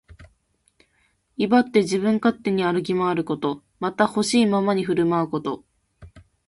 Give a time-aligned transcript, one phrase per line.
[1.37, 3.61] 威張って自分勝手に歩き回ること。
[3.79, 5.63] また、ほしいままに振る舞うこと。